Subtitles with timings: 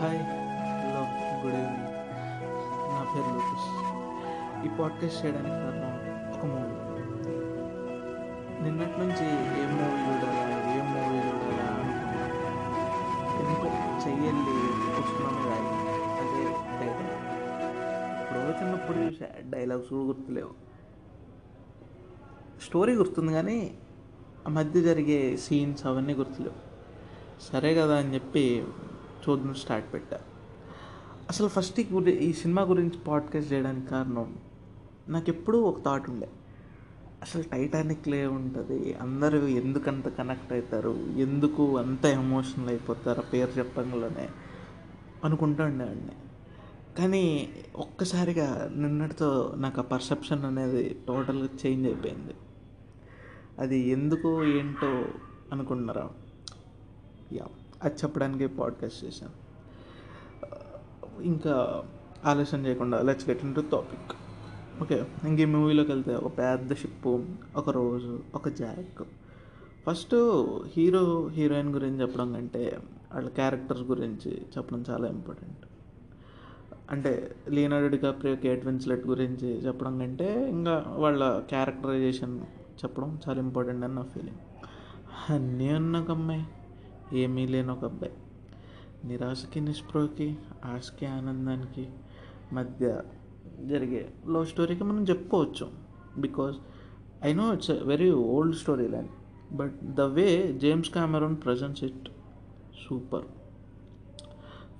[0.00, 1.00] Hi hello
[1.40, 1.88] good evening
[2.92, 3.66] నా పేరు లోకేష్.
[4.66, 5.90] ఈ పాడ్కాస్ట్ చేయడానికి కారణం
[6.34, 6.76] ఒక మూవీ.
[8.62, 9.26] నిన్నటి నుంచి
[9.60, 11.66] ఏ మూవీ చూడాలా ఏ మూవీ చూడాలా
[13.40, 13.68] ఎందుకో
[14.04, 14.56] చెయ్యాలి
[14.96, 15.68] పుస్తకం రాయి
[16.22, 16.42] అదే
[16.80, 17.20] డైలాగ్.
[18.22, 20.52] ఇప్పుడు చిన్నప్పుడు చూసా డైలాగ్స్ కూడా గుర్తులేవు.
[22.66, 23.74] స్టోరీ గుర్తుంది కానీ
[24.46, 26.58] ఆ మధ్య జరిగే సీన్స్ అవన్నీ గుర్తులేవు.
[27.52, 28.64] సరే కదా అని చెప్పి
[29.28, 30.18] చూడడం స్టార్ట్ పెట్టా.
[31.28, 34.36] అసలు ఫస్ట్ ఈ గురి ఈ సినిమా గురించి పాడ్కాస్ట్ చేయడానికి కారణం
[35.08, 36.28] నాకు ఎప్పుడూ ఒక థాట్ ఉండే.
[37.22, 44.28] అసలు టైటానిక్లే ఉంటుంది అందరూ ఎందుకంత కనెక్ట్ అవుతారు ఎందుకు అంత ఎమోషనల్ అయిపోతారు పేరు చెప్పంగానే
[45.24, 46.12] అనుకుంటూ ఉండేవాడిని.
[46.98, 52.34] కానీ ఒక్కసారిగా నిన్నటితో నాకు ఆ పర్సెప్షన్ అనేది టోటల్గా చేంజ్ అయిపోయింది.
[53.58, 55.04] అది ఎందుకు ఏంటో
[55.52, 56.10] అనుకుంటున్నారా?
[57.32, 57.46] యా
[57.82, 59.36] అది చెప్పడానికి పాడ్కాస్ట్ చేశాను.
[60.42, 61.82] Uh, ఇంకా
[62.24, 64.12] ఆలోచన చేయకుండా let's get in to topic
[64.82, 67.24] okay ఇంక ఈ మూవీలోకి వెళ్తే ఒక పెద్ద షిప్పు
[67.56, 69.02] ఒక రోజు ఒక జాక్
[69.86, 70.14] ఫస్ట్
[70.76, 72.78] హీరో హీరోయిన్ గురించి చెప్పడం కంటే
[73.14, 75.64] వాళ్ళ క్యారెక్టర్స్ గురించి చెప్పడం చాలా ఇంపార్టెంట్
[76.90, 77.12] అంటే
[77.48, 82.40] లియనార్డో డికాప్రియో కేట్ విన్స్లెట్ గురించి చెప్పడం కంటే ఇంకా వాళ్ళ క్యారెక్టరైజేషన్
[82.84, 84.40] చెప్పడం చాలా ఇంపార్టెంట్ అని నా ఫీలింగ్
[85.30, 86.44] అన్నీ ఉన్న ఒక అమ్మాయి
[87.12, 88.12] ఏమీ లేని ఒక అబ్బాయి
[89.04, 91.88] నిరాశకి నిస్పృహకి ఆశకి ఆనందానికి
[92.52, 93.02] మధ్య
[93.66, 95.70] జరిగే లవ్ స్టోరీకి మనం చెప్పుకోవచ్చు.
[96.18, 96.56] Because
[97.24, 99.08] I know it's very old story line
[99.52, 102.08] but the way James Cameron presents it
[102.88, 103.24] super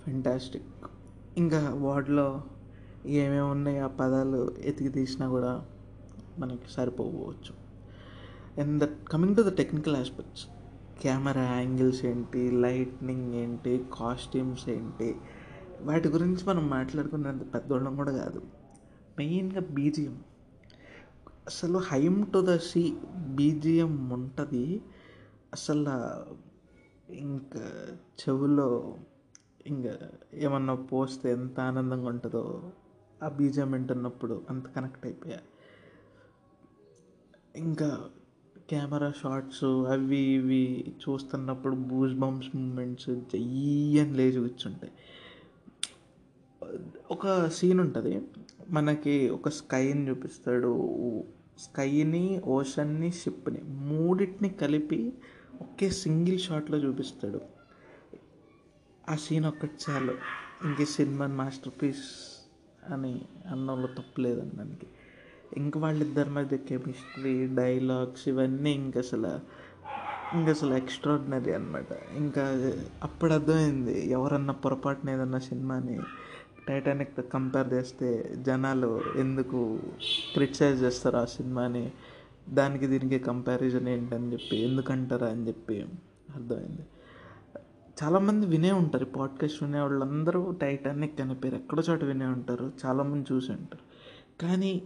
[0.05, 0.64] fantastic
[1.36, 2.45] ఇంకా వాటిలో
[3.06, 5.67] ఏమేమి ఉన్నాయి ఆ పదాలు ఎతికి తీసినా కూడా
[6.39, 7.53] మనకి సరిపోవచ్చు.
[8.62, 10.47] And that coming to the technical aspects
[11.03, 15.09] camera angles ఏంటి లైట్నింగ్ ఏంటి కాస్ట్యూమ్స్ ఏంటి
[15.81, 18.41] వాటి గురించి మనం మాట్లాడుకున్నంత పెద్దోళ్ళం కూడా కాదు.
[19.19, 20.25] మెయిన్గా బీజిఎం
[21.47, 22.83] అసలు hymn to the sea
[23.17, 24.83] BGM ఉంటుంది.
[25.52, 25.95] అసలు
[27.14, 27.64] ఇంకా
[28.20, 28.97] చెవులో
[29.67, 29.95] ఇంకా
[30.35, 32.73] ఏమన్నా పోస్తే ఎంత ఆనందంగా ఉంటుందో
[33.23, 35.41] ఆ బీజిఎం వింటున్నప్పుడు అంత కనెక్ట్ అయిపోయా.
[37.57, 37.89] ఇంకా
[38.70, 44.92] కెమెరా షాట్స్ అవి ఇవి చూస్తున్నప్పుడు బూజ్ బంప్స్ మూమెంట్స్ జయ్యని లేచి కూర్చుంటాయి.
[47.11, 48.23] ఒక సీన్ ఉంటుంది.
[48.70, 51.25] మనకి ఒక స్కైని చూపిస్తాడు.
[51.59, 55.13] స్కైని ఓషన్ని షిప్ని మూడింటిని కలిపి
[55.61, 57.41] ఒకే సింగిల్ షాట్లో చూపిస్తాడు.
[59.09, 60.14] ఆ సీన్ ఒక్కటి చాలు.
[60.64, 62.09] ఇంకే సినిమా మాస్టర్ పీస్
[62.92, 64.86] అని అన్నంలో తప్పులేదండి దానికి
[65.56, 69.40] ఇంక వాళ్ళిద్దరి మధ్య కెమిస్ట్రీ డైలాగ్స్ ఇవన్నీ ఇంక అసలు
[70.36, 72.72] ఇంక అసలు ఎక్స్ట్రాడినరీ అనమాట ఇంకా
[73.02, 76.00] అప్పుడు అర్థమైంది ఎవరన్నా పొరపాటున ఏదన్నా సినిమాని
[76.68, 79.78] టైటానిక్తో కంపేర్ చేస్తే జనాలు ఎందుకు
[80.34, 81.92] క్రిటిసైజ్ చేస్తారు ఆ సినిమాని?
[82.48, 85.86] దానికి దీనికి కంపారిజన్ ఏంటని చెప్పి ఎందుకంటారా అని చెప్పి
[86.34, 86.86] అర్థమైంది.
[88.02, 93.52] చాలామంది వినే ఉంటారు పాడ్కాస్ట్ వినే వాళ్ళందరూ టైటానిక్ అనే పేరు ఎక్కడో చోట వినే ఉంటారు చాలామంది చూసి
[93.52, 93.84] ఉంటారు.
[94.42, 94.82] కానీ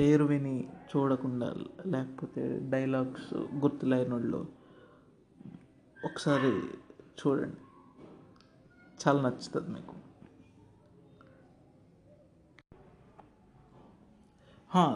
[0.00, 1.54] పేరు విని చూడకుండా
[1.86, 4.46] లేకపోతే డైలాగ్స్ గుర్తులేని వాళ్ళు
[6.04, 6.60] ఒకసారి
[7.20, 7.56] చూడండి.
[9.08, 9.94] చాలా నచ్చుతుంది మీకు.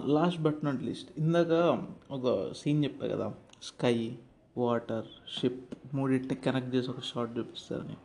[0.06, 1.10] Last but not least.
[1.18, 4.18] ఇందాక ఒక సీన్ చెప్పా కదా స్కై
[4.58, 5.06] వాటర్
[5.40, 7.96] షిప్ మూడింటిని కనెక్ట్ చేసి ఒక షార్ట్ చూపిస్తారని.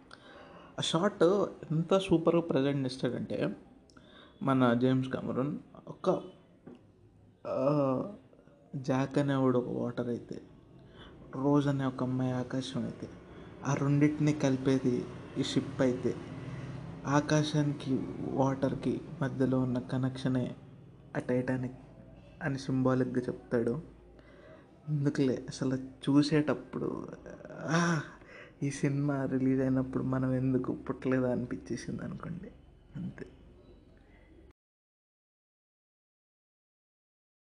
[0.79, 1.23] ఆ షార్ట్
[1.71, 3.55] ఎంత సూపర్గా ప్రజెంట్ చేస్తాడంటే
[4.43, 6.38] మన జేమ్స్ కమరన్ ఒక
[8.75, 10.41] జాక్ అనేవాడు ఒక వాటర్ అయితే
[11.35, 13.07] రోజ్ అనే ఒక అమ్మాయి ఆకాశం అయితే
[13.67, 15.05] ఆ రెండింటిని కలిపేది
[15.37, 16.15] ఈ షిప్ అయితే.
[17.07, 17.91] ఆకాశానికి
[18.31, 20.45] వాటర్కి మధ్యలో ఉన్న కనెక్షనే
[21.15, 21.77] ఆ టైటానిక్
[22.43, 23.75] అని సింబాలిక్గా చెప్తాడు.
[24.89, 26.89] ఎందుకులే అసలు చూసేటప్పుడు
[28.63, 32.51] ఈ సినిమా రిలీజ్ అయినప్పుడు మనం ఎందుకు పుట్టలేదా అనిపించేసింది అనుకోండి.
[32.95, 33.25] అంతే.